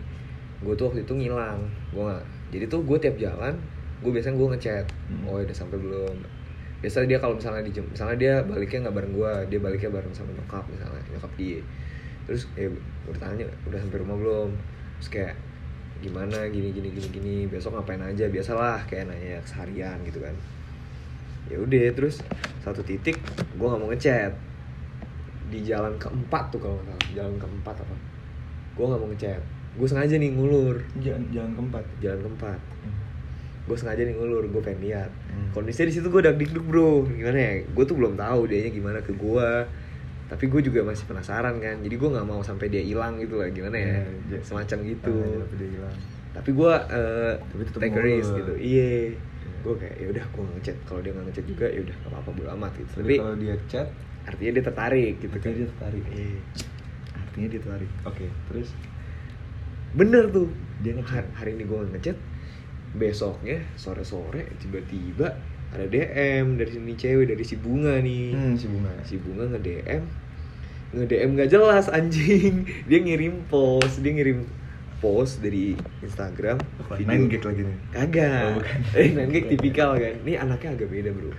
gue 0.59 0.73
tuh 0.75 0.91
waktu 0.91 1.07
itu 1.07 1.13
ngilang 1.15 1.63
gue 1.95 2.03
nggak 2.03 2.25
jadi 2.51 2.65
tuh 2.67 2.83
gue 2.83 2.97
tiap 2.99 3.15
jalan 3.15 3.55
gue 4.03 4.11
biasanya 4.11 4.35
gue 4.35 4.47
ngechat 4.55 4.85
Hmm. 5.09 5.27
oh 5.27 5.39
udah 5.39 5.55
sampai 5.55 5.77
belum? 5.79 6.15
Biasanya 6.79 7.07
dia 7.11 7.19
kalau 7.19 7.35
misalnya 7.35 7.63
di 7.65 7.71
misalnya 7.75 8.17
dia 8.19 8.33
baliknya 8.43 8.87
nggak 8.87 8.95
bareng 8.95 9.13
gue 9.15 9.31
dia 9.51 9.59
baliknya 9.59 9.91
bareng 9.91 10.13
sama 10.15 10.31
nyokap 10.35 10.63
misalnya 10.71 11.01
nyokap 11.11 11.31
dia. 11.35 11.61
Terus 12.27 12.43
eh 12.55 12.69
gue 12.69 13.15
tanya 13.19 13.45
udah 13.67 13.79
sampai 13.79 13.99
rumah 13.99 14.17
belum? 14.19 14.49
Terus 14.99 15.09
kayak 15.11 15.35
gimana? 15.99 16.47
Gini 16.47 16.71
gini 16.71 16.87
gini 16.93 17.07
gini 17.11 17.35
besok 17.51 17.75
ngapain 17.75 17.99
aja? 17.99 18.31
Biasalah 18.31 18.87
kayak 18.87 19.11
nanya 19.11 19.43
seharian 19.43 19.99
gitu 20.07 20.23
kan. 20.23 20.35
Ya 21.51 21.57
udah 21.59 21.89
terus 21.91 22.21
satu 22.63 22.79
titik 22.85 23.19
gue 23.57 23.65
nggak 23.67 23.79
mau 23.79 23.89
ngechat 23.91 24.48
di 25.49 25.59
jalan 25.65 25.93
keempat 25.97 26.43
tuh 26.53 26.59
kalau 26.61 26.77
nggak 26.79 26.87
salah. 26.87 27.09
Jalan 27.17 27.35
keempat 27.41 27.75
apa? 27.81 27.95
Gue 28.77 28.85
nggak 28.85 28.99
mau 29.01 29.09
ngechat. 29.09 29.41
Gue 29.77 29.87
sengaja 29.89 30.15
nih 30.17 30.29
ngulur. 30.33 30.75
Jalan 31.01 31.23
jalan 31.33 31.51
keempat? 31.57 31.83
Jalan 32.01 32.19
keempat. 32.25 32.59
Hmm. 32.85 32.95
gue 33.69 33.77
sengaja 33.77 34.01
nih 34.01 34.17
ngulur 34.17 34.49
gue 34.49 34.61
pengen 34.65 34.81
lihat. 34.81 35.11
Hmm. 35.29 35.53
kondisinya 35.53 35.93
di 35.93 35.93
situ 35.93 36.09
gue 36.09 36.21
udah 36.25 36.33
dikduk 36.33 36.65
bro. 36.65 37.05
Gimana 37.05 37.37
ya? 37.37 37.53
Gue 37.69 37.83
tuh 37.85 37.95
belum 37.97 38.17
tahu 38.17 38.49
dianya 38.49 38.71
gimana 38.73 38.99
ke 39.05 39.13
gue 39.13 39.49
tapi 40.29 40.45
gue 40.45 40.61
juga 40.61 40.85
masih 40.85 41.09
penasaran 41.09 41.57
kan. 41.57 41.81
Jadi 41.81 41.95
gue 41.97 42.09
nggak 42.13 42.27
mau 42.29 42.41
sampai 42.45 42.69
dia 42.69 42.85
hilang 42.85 43.17
gitu 43.17 43.41
lah. 43.41 43.49
Gimana 43.49 43.77
ya? 43.77 43.93
Ya, 43.97 44.37
ja- 44.37 44.43
semacam 44.45 44.77
gitu. 44.85 45.13
Ah, 45.17 45.41
tapi 45.41 45.53
dia 45.57 45.69
hilang. 45.73 45.95
Tapi 46.29 46.49
gue 46.53 46.73
uh, 46.73 47.33
Tapi 47.41 47.63
take 47.81 47.97
a 47.97 48.01
risk 48.05 48.31
gitu. 48.37 48.53
Iya. 48.57 48.89
Iya. 49.09 49.17
gue 49.59 49.75
kayak 49.75 49.95
ya 49.99 50.07
udah 50.13 50.25
gue 50.29 50.43
ngechat. 50.55 50.77
Kalau 50.85 51.01
dia 51.01 51.11
nggak 51.17 51.25
ngechat 51.33 51.45
juga 51.49 51.65
ya 51.67 51.79
udah 51.81 51.95
gak 51.97 52.09
apa-apa 52.13 52.29
bodo 52.37 52.49
amat 52.55 52.71
gitu. 52.77 52.91
Tapi 52.93 53.01
tapi 53.01 53.15
kalau 53.17 53.35
dia 53.41 53.55
chat 53.65 53.87
artinya 54.27 54.51
dia 54.59 54.63
tertarik 54.63 55.13
gitu 55.21 55.33
artinya 55.33 55.53
kan. 55.53 55.59
dia 55.59 55.67
tertarik. 55.71 56.03
Iya. 56.11 56.39
artinya 57.15 57.47
dia 57.47 57.59
tertarik. 57.61 57.91
Oke 58.07 58.25
terus? 58.51 58.69
Bener 59.93 60.29
tuh. 60.29 60.49
Dia 60.79 60.95
ngechat. 60.95 61.25
hari, 61.35 61.57
ini 61.57 61.65
gue 61.65 61.79
ngechat. 61.97 62.17
Besoknya 62.95 63.61
sore 63.77 64.01
sore 64.01 64.49
tiba-tiba 64.57 65.37
ada 65.69 65.85
DM 65.85 66.57
dari 66.57 66.71
sini 66.73 66.93
cewek 66.97 67.29
dari 67.29 67.43
si 67.45 67.55
bunga 67.57 68.01
nih. 68.01 68.33
Hmm 68.33 68.53
si 68.57 68.65
bunga. 68.65 68.91
Si 69.05 69.15
bunga 69.21 69.43
nge 69.53 69.61
DM 69.61 70.03
nge 70.89 71.05
DM 71.05 71.29
gak 71.37 71.49
jelas 71.53 71.85
anjing. 71.93 72.65
Dia 72.89 72.99
ngirim 73.01 73.45
post 73.45 74.01
dia 74.01 74.09
ngirim 74.13 74.41
post 74.99 75.39
dari 75.39 75.79
Instagram 76.03 76.59
Apa? 76.59 76.99
Nine 76.99 77.31
gag 77.31 77.43
lagi 77.45 77.61
nih. 77.63 77.77
kagak. 77.93 78.51
Oh, 78.57 78.97
eh 78.99 79.09
gag 79.15 79.45
tipikal 79.53 79.95
kan. 79.95 80.13
Ini 80.25 80.33
anaknya 80.41 80.69
agak 80.75 80.89
beda 80.89 81.09
bro. 81.13 81.31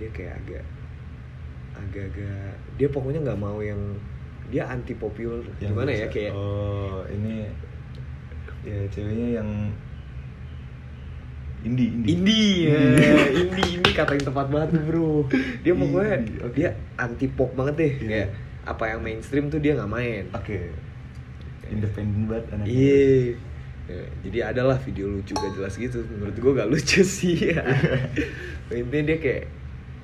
Dia 0.00 0.08
kayak 0.10 0.34
agak 0.44 0.64
agak-agak 1.74 2.50
dia 2.74 2.88
pokoknya 2.88 3.20
nggak 3.22 3.38
mau 3.38 3.58
yang 3.58 3.78
dia 4.46 4.66
anti 4.66 4.94
populer 4.94 5.42
gimana 5.56 5.88
ya 5.88 6.06
bisa- 6.06 6.12
kayak 6.12 6.32
Oh, 6.32 7.02
ini 7.06 7.48
ya 8.62 8.78
ceweknya 8.88 9.28
yang 9.38 9.50
indie 11.62 11.88
indie. 11.90 12.12
indie 12.12 12.52
ya 12.62 12.78
Indie. 12.84 13.40
indie 13.40 13.68
ini 13.74 13.90
kata 13.90 14.12
yang 14.12 14.26
tepat 14.26 14.46
banget 14.48 14.70
bro 14.82 15.24
dia 15.62 15.72
pokoknya 15.72 16.14
Indie, 16.18 16.38
oke. 16.40 16.54
dia 16.54 16.68
anti 16.94 17.26
pop 17.26 17.50
banget 17.54 17.74
deh 17.74 17.92
Iya. 17.94 18.06
kayak 18.06 18.28
apa 18.64 18.84
yang 18.86 19.00
mainstream 19.00 19.48
tuh 19.48 19.58
dia 19.58 19.72
nggak 19.74 19.90
main 19.90 20.24
Oke. 20.30 20.72
Independen 21.64 22.28
banget 22.28 22.44
anaknya. 22.50 22.68
Iya. 22.68 23.04
Ya, 23.84 24.00
jadi 24.20 24.38
adalah 24.46 24.76
video 24.78 25.08
lucu 25.10 25.32
gak 25.32 25.52
jelas 25.54 25.72
gitu. 25.74 26.04
Menurut 26.06 26.36
gua 26.38 26.52
gak 26.58 26.68
lucu 26.68 27.00
sih. 27.16 27.36
Intinya 28.70 29.04
dia 29.06 29.16
kayak 29.18 29.44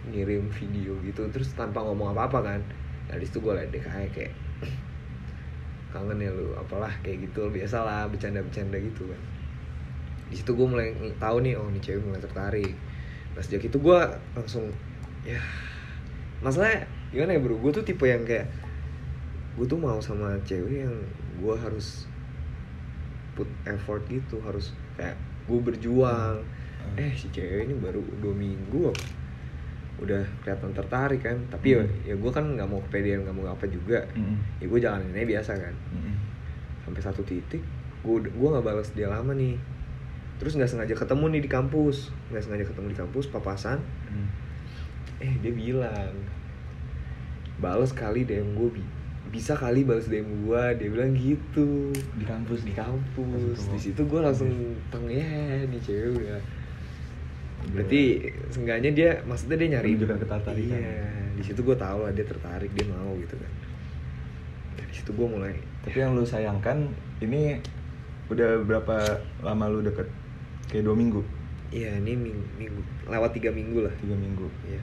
ngirim 0.08 0.48
video 0.48 0.96
gitu 1.04 1.28
terus 1.28 1.52
tanpa 1.52 1.84
ngomong 1.84 2.16
apa-apa 2.16 2.40
kan. 2.40 2.60
Nah, 3.12 3.16
di 3.20 3.26
situ 3.26 3.42
gue 3.42 3.52
liat 3.52 3.68
deh 3.68 3.82
kayak 3.82 4.10
kayak 4.16 4.32
kangen 5.92 6.22
ya 6.22 6.30
lu 6.32 6.56
apalah 6.56 6.92
kayak 7.04 7.28
gitu 7.28 7.50
biasalah 7.52 8.08
bercanda-bercanda 8.08 8.80
gitu 8.80 9.04
kan. 9.04 9.20
Di 10.30 10.40
situ 10.40 10.56
gue 10.56 10.66
mulai 10.66 10.94
tahu 11.20 11.36
nih 11.44 11.58
oh 11.60 11.68
nih 11.68 11.82
cewek 11.82 12.02
mulai 12.06 12.22
tertarik. 12.22 12.74
Nah 13.36 13.42
sejak 13.44 13.68
itu 13.68 13.76
gue 13.76 14.00
langsung 14.32 14.72
ya 15.26 15.42
masalahnya 16.40 16.88
gimana 17.12 17.36
ya 17.36 17.40
bro? 17.42 17.58
Gue 17.60 17.72
tuh 17.74 17.84
tipe 17.84 18.06
yang 18.08 18.24
kayak 18.24 18.48
gue 19.58 19.66
tuh 19.66 19.76
mau 19.76 19.98
sama 20.00 20.38
cewek 20.46 20.88
yang 20.88 20.96
gue 21.42 21.54
harus 21.58 22.08
put 23.34 23.50
effort 23.68 24.06
gitu 24.08 24.40
harus 24.46 24.72
kayak 24.96 25.18
gue 25.44 25.60
berjuang. 25.60 26.40
Hmm. 26.80 26.96
eh 26.96 27.12
si 27.12 27.28
cewek 27.28 27.68
ini 27.68 27.76
baru 27.76 28.00
dua 28.24 28.32
minggu 28.32 28.88
udah 30.00 30.22
kelihatan 30.40 30.72
tertarik 30.72 31.20
kan. 31.20 31.36
Tapi 31.46 31.66
ya, 31.70 31.80
Hmm. 31.80 31.92
ya 32.02 32.14
gue 32.16 32.30
kan 32.30 32.44
nggak 32.46 32.64
mau 32.64 32.80
kepedean 32.82 33.22
nggak 33.22 33.36
mau 33.36 33.46
apa 33.46 33.64
juga. 33.66 34.00
Mm-mm. 34.12 34.36
ya 34.58 34.66
gue 34.66 34.78
jalanin 34.78 35.12
aja 35.12 35.26
biasa 35.28 35.52
kan. 35.56 35.74
Mm-mm. 35.92 36.16
sampai 36.80 37.02
satu 37.04 37.22
titik 37.22 37.60
gue 38.00 38.16
gue 38.22 38.48
nggak 38.50 38.64
balas 38.64 38.90
dia 38.90 39.06
lama 39.06 39.30
nih. 39.30 39.60
Terus 40.36 40.56
nggak 40.56 40.66
sengaja 40.68 40.94
ketemu 40.96 41.24
nih 41.30 41.42
di 41.44 41.50
kampus. 41.50 42.08
Nggak 42.28 42.42
sengaja 42.42 42.64
ketemu 42.64 42.86
di 42.88 42.98
kampus 42.98 43.24
papasan. 43.26 43.78
Mm. 44.08 44.28
eh 45.20 45.34
dia 45.38 45.52
bilang 45.52 46.16
balas 47.56 47.92
kali 47.92 48.24
DM 48.24 48.56
gue 48.56 48.70
bi 48.72 48.82
bisa 49.30 49.52
kali 49.52 49.84
balas 49.84 50.08
DM 50.08 50.26
gue 50.42 50.62
dia 50.74 50.88
bilang 50.88 51.12
gitu. 51.12 51.92
Di 51.92 52.24
kampus 52.24 52.64
di 52.64 52.72
kampus. 52.72 53.68
Di 53.68 53.78
situ 53.78 54.00
gue 54.02 54.18
langsung 54.18 54.48
teng 54.88 55.06
ya 55.06 55.22
nih 55.62 55.78
cewek 55.78 56.18
udah 56.18 56.40
berarti 57.62 58.00
seenggaknya 58.48 58.90
dia 58.90 59.10
maksudnya 59.22 59.56
dia 59.56 59.68
nyari 59.74 59.92
Menunjukkan 59.92 60.18
ketertarikan. 60.20 60.76
iya 60.76 61.04
di 61.30 61.42
situ 61.42 61.60
gue 61.60 61.74
tahu 61.74 61.98
lah 62.02 62.12
dia 62.12 62.24
tertarik 62.24 62.70
dia 62.70 62.86
mau 62.86 63.12
gitu 63.14 63.34
kan 63.34 63.52
dari 64.74 64.92
situ 64.92 65.10
gue 65.10 65.28
mulai 65.28 65.54
Tapi 65.80 65.96
yang 65.96 66.12
lu 66.12 66.22
sayangkan 66.22 66.88
ini 67.18 67.56
udah 68.28 68.60
berapa 68.60 68.96
lama 69.40 69.64
lu 69.66 69.80
deket? 69.80 70.04
Kayak 70.68 70.86
dua 70.86 70.94
minggu, 70.94 71.20
Iya 71.68 71.98
ini 71.98 72.14
minggu, 72.14 72.44
minggu 72.56 72.80
lewat 73.06 73.32
tiga 73.32 73.50
minggu 73.50 73.82
lah. 73.82 73.94
tiga 73.96 74.14
minggu. 74.14 74.46
Iya 74.64 74.80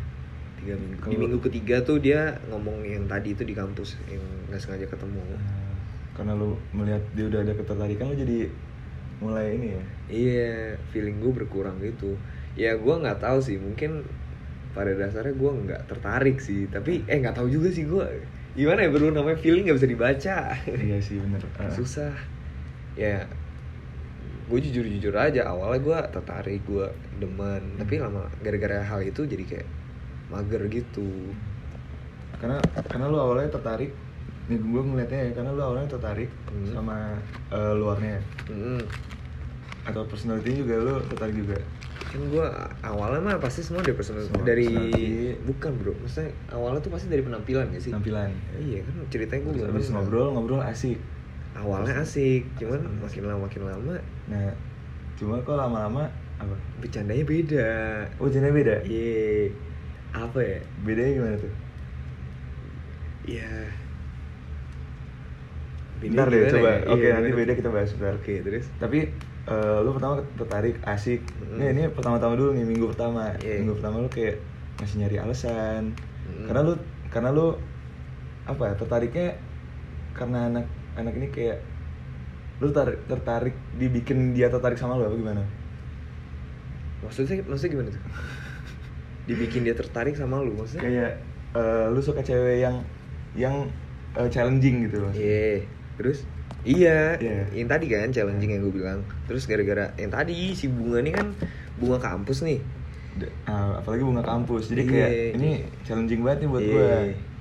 tiga 0.58 0.74
minggu. 0.76 0.98
Di 0.98 1.04
Kalau- 1.08 1.22
minggu 1.22 1.38
ketiga 1.40 1.76
tuh 1.80 1.98
dia 1.98 2.20
ngomong 2.48 2.82
yang 2.82 3.06
tadi 3.06 3.32
itu 3.32 3.42
di 3.42 3.54
kampus 3.54 3.96
yang 4.08 4.20
nggak 4.48 4.58
sengaja 4.58 4.86
ketemu. 4.86 5.22
Nah, 5.32 5.40
karena 6.12 6.34
lu 6.34 6.58
melihat 6.74 7.00
dia 7.14 7.26
udah 7.26 7.40
ada 7.42 7.54
ketertarikan 7.54 8.06
lu 8.10 8.18
jadi 8.18 8.38
mulai 9.18 9.48
ini 9.54 9.68
ya. 9.70 9.84
Iya 10.10 10.52
feeling 10.90 11.18
gue 11.18 11.32
berkurang 11.32 11.78
gitu. 11.80 12.18
Ya 12.58 12.74
gue 12.74 12.96
nggak 12.98 13.22
tahu 13.22 13.38
sih 13.40 13.56
mungkin 13.56 14.02
pada 14.74 14.94
dasarnya 14.94 15.34
gue 15.34 15.52
nggak 15.64 15.82
tertarik 15.88 16.38
sih. 16.38 16.66
Tapi 16.68 17.06
eh 17.06 17.18
nggak 17.18 17.38
tahu 17.38 17.48
juga 17.48 17.70
sih 17.70 17.86
gue. 17.86 18.08
Gimana 18.54 18.82
ya 18.82 18.90
bro 18.90 19.14
namanya 19.14 19.38
feeling 19.38 19.70
nggak 19.70 19.78
bisa 19.78 19.90
dibaca. 19.90 20.38
iya 20.66 20.98
sih 20.98 21.22
bener. 21.22 21.42
Ah. 21.56 21.70
Susah. 21.78 22.14
Ya 22.98 23.30
gue 24.48 24.60
jujur 24.64 24.88
jujur 24.88 25.12
aja 25.12 25.44
awalnya 25.46 25.84
gue 25.84 25.98
tertarik 26.10 26.64
gue 26.64 26.88
demen 27.20 27.60
tapi 27.76 28.00
lama 28.00 28.32
gara-gara 28.40 28.80
hal 28.80 29.04
itu 29.04 29.28
jadi 29.28 29.44
kayak 29.44 29.68
mager 30.32 30.64
gitu 30.72 31.04
Karena 32.40 32.56
karena 32.88 33.12
lu 33.12 33.20
awalnya 33.20 33.52
tertarik 33.52 33.92
nih 34.48 34.56
gue 34.56 34.82
ngeliatnya 34.88 35.20
ya 35.20 35.32
karena 35.36 35.52
lu 35.52 35.60
awalnya 35.60 35.92
tertarik 35.92 36.32
Hmm. 36.48 36.64
sama 36.72 36.96
eh, 37.52 37.74
luarnya 37.76 38.24
Mm. 38.48 38.80
atau 39.84 40.08
personality 40.08 40.64
juga 40.64 40.80
lu 40.80 40.96
tertarik 41.12 41.36
juga 41.36 41.60
kan 42.08 42.22
gue 42.24 42.48
awalnya 42.82 43.20
mah 43.20 43.36
pasti 43.38 43.60
semua 43.60 43.82
dari 43.82 43.94
personal 43.94 44.24
Semua 44.24 44.42
dari 44.42 44.66
personality. 44.66 45.44
bukan 45.44 45.72
bro. 45.76 45.94
Maksudnya 45.98 46.30
awalnya 46.50 46.80
tuh 46.80 46.90
pasti 46.90 47.08
dari 47.08 47.20
penampilan 47.22 47.68
gak 47.70 47.82
sih? 47.82 47.92
Tampilan 47.92 48.32
iya 48.58 48.80
kan 48.82 48.94
ceritanya 49.08 49.42
gue 49.44 49.54
Terus 49.54 49.68
habis 49.68 49.88
ngobrol 49.90 50.28
ngobrol 50.32 50.62
asik. 50.62 50.98
Awalnya 51.54 52.00
asik 52.00 52.48
cuman 52.56 52.80
Hmm. 52.80 53.00
makin 53.00 53.24
lama 53.24 53.40
makin 53.44 53.62
lama 53.64 53.94
nah 54.28 54.52
cuma 55.18 55.42
kok 55.42 55.54
lama-lama 55.54 56.06
apa? 56.38 56.56
Bercandanya 56.78 57.26
beda. 57.26 57.70
Oh 58.18 58.30
jenisnya 58.30 58.54
beda? 58.54 58.76
Iya. 58.86 59.50
Apa 60.14 60.40
ya? 60.40 60.60
Bedanya 60.82 61.12
gimana 61.14 61.36
tuh? 61.38 61.54
Iya 63.28 63.52
Bentar 65.98 66.28
deh 66.30 66.46
coba. 66.50 66.70
ya? 66.78 66.94
oke 66.94 67.02
Iya, 67.02 67.10
nanti 67.18 67.32
beda 67.34 67.54
kita 67.58 67.70
bahas 67.74 67.90
bentar 67.98 68.16
oke 68.22 68.34
terus? 68.46 68.66
Tapi 68.78 69.00
eh, 69.48 69.78
lu 69.82 69.90
pertama 69.96 70.22
tertarik 70.38 70.76
asik. 70.86 71.22
Mm. 71.42 71.58
nih 71.58 71.68
ini 71.74 71.84
pertama-tama 71.90 72.34
dulu 72.38 72.54
nih 72.54 72.66
minggu 72.66 72.86
pertama. 72.94 73.34
Iya. 73.42 73.66
minggu 73.66 73.74
pertama 73.82 73.96
lu 74.06 74.10
kayak 74.14 74.36
masih 74.78 74.96
nyari 75.02 75.18
alasan. 75.18 75.84
Mm. 76.28 76.46
karena 76.46 76.62
lu 76.62 76.74
karena 77.10 77.30
lu 77.34 77.48
apa 78.48 78.64
ya 78.64 78.74
tertariknya 78.80 79.28
karena 80.16 80.40
anak 80.54 80.66
anak 80.96 81.14
ini 81.18 81.28
kayak 81.34 81.58
lu 82.58 82.74
tar- 82.74 83.00
tertarik 83.06 83.54
dibikin 83.78 84.34
dia 84.34 84.50
tertarik 84.50 84.78
sama 84.78 84.98
lu 84.98 85.06
apa 85.06 85.18
gimana? 85.18 85.44
Maksudnya 87.06 87.42
maksudnya 87.46 87.72
gimana 87.78 87.90
tuh? 87.94 88.04
Dibikin 89.30 89.62
dia 89.68 89.76
tertarik 89.76 90.16
sama 90.16 90.40
lu 90.42 90.56
maksudnya? 90.56 90.82
Kayak 90.86 91.12
eh, 91.58 91.86
lu 91.90 92.00
suka 92.02 92.22
cewek 92.22 92.64
yang 92.64 92.82
yang 93.38 93.56
eh, 94.18 94.30
challenging 94.34 94.90
gitu 94.90 95.06
loh 95.06 95.12
Iya, 95.14 95.62
terus 95.98 96.24
iya, 96.62 97.18
Iya. 97.18 97.50
yang 97.52 97.66
tadi 97.66 97.86
kan 97.86 98.10
challenging 98.10 98.52
yang 98.52 98.62
gue 98.62 98.76
bilang. 98.76 99.00
Terus 99.26 99.44
gara-gara 99.44 99.92
yang 99.96 100.10
tadi 100.10 100.54
si 100.54 100.68
bunga 100.68 101.00
ini 101.00 101.12
kan 101.12 101.34
bunga 101.76 101.98
kampus 101.98 102.42
nih. 102.42 102.60
Ah, 103.44 103.82
apalagi 103.82 104.06
bunga 104.06 104.22
kampus 104.22 104.70
jadi 104.70 104.82
Iya. 104.84 104.92
kayak 104.94 105.12
ini 105.36 105.50
challenging 105.82 106.22
banget 106.22 106.46
nih 106.46 106.50
buat 106.50 106.62
Iya. 106.62 106.72
gue 106.72 106.92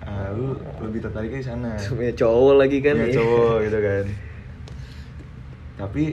Ah, 0.00 0.30
lu 0.30 0.54
lebih 0.80 1.02
tertariknya 1.02 1.40
di 1.40 1.46
sana 1.46 1.70
Sebenarnya 1.82 2.14
cowok 2.16 2.54
lagi 2.56 2.78
kan. 2.78 2.94
Punya 2.94 3.06
iya. 3.06 3.16
cowok 3.18 3.54
gitu 3.60 3.78
kan 3.78 4.04
tapi 5.76 6.04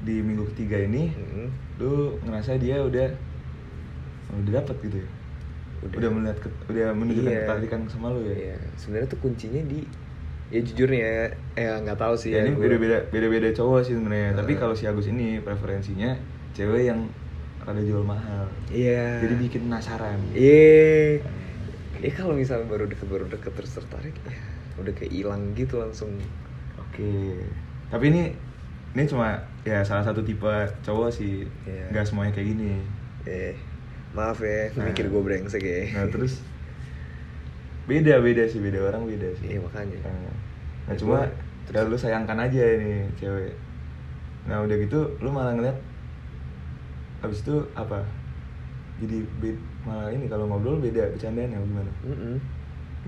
di 0.00 0.16
minggu 0.18 0.44
ketiga 0.52 0.76
ini 0.78 1.12
Mm, 1.12 1.48
lu 1.78 1.92
ngerasa 2.20 2.56
dia 2.56 2.80
udah 2.80 3.08
udah 4.34 4.52
dapet 4.54 4.76
gitu 4.82 4.96
ya 4.98 5.08
Udah. 5.80 5.96
udah, 5.96 6.10
melihat 6.12 6.38
ke- 6.38 6.58
udah 6.68 6.86
menunjukkan 6.92 7.24
Iya. 7.26 7.40
ketertarikan 7.40 7.80
sama 7.88 8.06
lu 8.10 8.20
ya 8.22 8.34
Iya, 8.36 8.56
sebenarnya 8.76 9.08
tuh 9.08 9.20
kuncinya 9.20 9.62
di 9.62 9.80
ya 10.50 10.60
jujur 10.60 10.88
nih 10.90 11.00
ya, 11.00 11.14
eh 11.54 11.66
nggak 11.80 11.94
tahu 11.94 12.14
sih 12.14 12.34
ya, 12.34 12.42
ini 12.42 12.52
gua- 12.52 12.66
beda-beda 12.66 12.98
beda-beda 13.08 13.48
cowok 13.54 13.80
sih 13.86 13.94
sebenarnya 13.94 14.34
tapi 14.34 14.52
Heeh. 14.52 14.60
kalau 14.60 14.74
si 14.74 14.84
Agus 14.84 15.06
ini 15.06 15.38
preferensinya 15.38 16.10
cewek 16.52 16.90
yang 16.90 17.06
rada 17.62 17.78
jual 17.80 18.02
mahal 18.02 18.50
Iya. 18.66 19.22
jadi 19.22 19.34
bikin 19.38 19.60
penasaran 19.66 20.18
Iya. 20.34 21.22
Eh 22.00 22.10
kalau 22.10 22.32
misalnya 22.32 22.64
baru 22.64 22.88
deket 22.88 23.06
baru 23.06 23.28
deket 23.28 23.52
terus 23.52 23.76
tertarik, 23.76 24.16
ya 24.24 24.32
udah 24.80 24.90
kayak 24.90 25.12
hilang 25.12 25.52
gitu 25.52 25.76
langsung. 25.76 26.16
oke 26.74 27.12
tapi 27.86 28.04
ini 28.08 28.32
ini 28.90 29.02
cuma 29.04 29.38
ya 29.62 29.84
salah 29.84 30.02
satu 30.02 30.24
tipe 30.24 30.50
cowok 30.82 31.10
sih 31.12 31.44
Iya. 31.62 31.92
nggak 31.92 32.06
semuanya 32.06 32.32
kayak 32.32 32.48
gini 32.48 32.72
Eh, 33.22 33.54
maaf 34.10 34.40
ya, 34.40 34.72
Nah. 34.74 34.88
mikir 34.88 35.06
gue 35.06 35.22
brengsek 35.22 35.62
ya. 35.62 35.82
nah 35.94 36.08
terus 36.08 36.40
beda 37.90 38.14
beda 38.18 38.44
sih 38.44 38.60
beda 38.60 38.78
orang 38.84 39.02
beda 39.04 39.26
sih 39.34 39.46
Iya, 39.48 39.58
makanya. 39.60 39.98
nah, 40.00 40.30
nah 40.86 40.94
cuma 40.94 41.18
udah 41.66 41.82
lu 41.84 41.96
sayangkan 41.96 42.38
aja 42.40 42.62
ini 42.78 43.10
cewek 43.14 43.50
nah 44.42 44.58
udah 44.58 44.76
gitu 44.76 44.98
lu 45.18 45.28
malah 45.28 45.52
ngeliat 45.52 45.74
habis 47.20 47.42
itu 47.42 47.54
apa 47.74 48.00
jadi 48.98 49.18
be- 49.38 49.58
malah 49.82 50.08
ini 50.08 50.26
kalau 50.26 50.46
ngobrol 50.46 50.78
beda 50.78 51.10
bercandaan 51.10 51.50
ya 51.50 51.58
gimana 51.58 51.90
Mm 52.02 52.38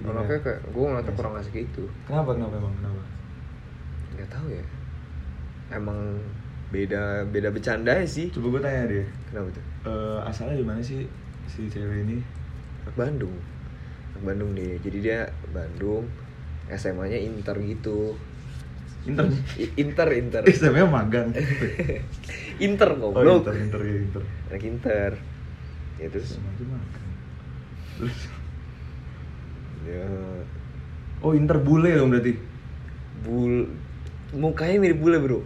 Anaknya 0.02 0.24
nggak- 0.26 0.42
kayak 0.42 0.60
gue 0.66 0.82
ngeliatnya 0.82 1.14
kurang 1.14 1.34
asik 1.36 1.56
itu. 1.62 1.84
kenapa 2.02 2.32
kenapa 2.32 2.54
emang 2.56 2.74
kenapa 2.74 3.02
Gak 4.12 4.28
tahu 4.30 4.46
ya. 4.50 4.64
Emang 5.70 5.98
beda 6.68 7.24
beda 7.26 7.48
bercanda 7.48 7.92
sih. 8.02 8.28
coba 8.28 8.46
gue 8.50 8.62
tanya 8.62 8.82
deh 8.86 9.06
Kenapa 9.26 9.48
tuh? 9.50 9.64
eh, 9.84 10.18
asalnya 10.22 10.56
di 10.56 10.64
mana 10.64 10.80
sih 10.80 11.04
si 11.44 11.64
cewek 11.66 12.02
ini 12.02 12.18
Bandung. 12.90 13.30
Bandung 14.22 14.54
deh. 14.54 14.78
Jadi 14.78 14.98
dia 14.98 15.18
Bandung. 15.50 16.06
SMA-nya 16.68 17.18
Inter 17.18 17.58
gitu. 17.60 18.14
Inter. 19.02 19.26
Inter 19.74 20.08
Inter 20.14 20.42
SMP 20.46 20.78
magang. 20.82 21.34
Inter 22.66 22.90
Oh, 22.94 23.10
goblok 23.10 23.44
Inter, 23.44 23.54
Inter, 23.58 23.80
ya, 23.82 23.94
Inter. 23.98 24.22
anak 24.48 24.62
Inter 24.62 25.10
ya 25.98 26.06
terus. 26.08 26.30
Terus 27.98 28.16
ya 29.82 30.06
Oh, 31.20 31.34
Inter 31.34 31.58
bule 31.58 31.90
dong 31.92 32.10
berarti. 32.10 32.34
bul 33.22 33.70
mukanya 34.32 34.80
mirip 34.80 34.98
bule 34.98 35.18
bro 35.18 35.38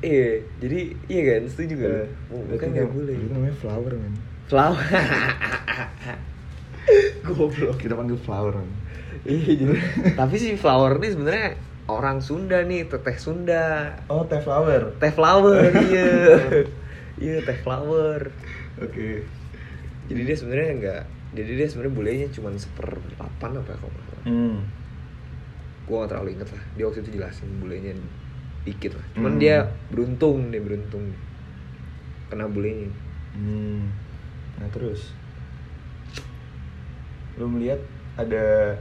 iya 0.00 0.40
jadi 0.60 0.80
iya 1.06 1.22
kan 1.24 1.42
setuju 1.46 1.74
kan 1.78 1.88
Eh, 1.88 2.06
mukanya 2.28 2.72
mirip 2.84 2.92
bule 2.92 3.12
Itu 3.14 3.26
namanya 3.30 3.56
flower, 3.56 3.92
men. 3.94 4.14
flower 4.44 4.76
goblok. 7.22 7.76
Kita 7.76 7.94
panggil 7.94 8.16
flower, 8.16 8.60
iya 9.22 9.52
jadi 9.52 9.74
tapi 10.14 10.34
si 10.34 10.54
flower 10.54 10.96
ini 10.96 11.08
sebenarnya 11.10 11.48
orang 11.86 12.18
Sunda 12.18 12.62
nih 12.62 12.86
teteh 12.86 13.16
Sunda. 13.16 13.92
Oh, 14.06 14.24
teh 14.24 14.38
flower. 14.38 14.96
teh 14.96 15.10
flower 15.10 15.60
iya. 15.90 16.10
Iya 17.16 17.36
teh 17.42 17.58
flower. 17.58 18.30
Oke. 18.78 19.24
jadi 20.06 20.20
dia 20.24 20.34
sebenarnya 20.34 20.70
enggak 20.72 21.02
jadi 21.30 21.50
dia 21.54 21.66
sebenarnya 21.66 21.94
bulenya 21.94 22.26
cuma 22.30 22.50
seperlapan 22.52 23.50
apa 23.54 23.70
ya 23.70 23.78
salah. 23.78 24.22
Hmm. 24.24 24.56
gue 25.80 25.96
gak 25.96 26.10
terlalu 26.10 26.30
inget 26.34 26.48
lah. 26.48 26.62
Dia 26.74 26.84
waktu 26.86 26.98
itu 27.00 27.10
jelasin 27.14 27.50
bulenya 27.58 27.92
dikit 28.62 28.94
lah. 28.94 29.06
Cuman 29.12 29.32
Hmm. 29.32 29.42
dia 29.42 29.56
beruntung 29.90 30.48
nih 30.48 30.58
beruntung. 30.58 31.10
Kena 32.26 32.46
bulenya. 32.46 32.90
Hmm. 33.32 33.90
Nah, 34.56 34.70
terus 34.70 35.10
lu 37.40 37.48
melihat 37.48 37.80
ada 38.20 38.76